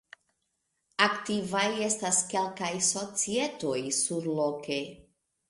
[1.05, 4.81] Aktivaj estas kelkaj societoj surloke.